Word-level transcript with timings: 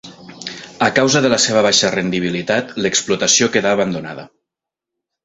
A 0.85 0.85
causa 0.99 1.19
de 1.25 1.29
la 1.33 1.37
seva 1.43 1.61
baixa 1.67 1.91
rendibilitat, 1.95 2.71
l'explotació 2.87 3.51
quedà 3.57 3.75
abandonada. 3.79 4.25